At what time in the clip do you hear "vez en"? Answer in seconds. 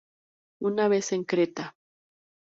0.87-1.23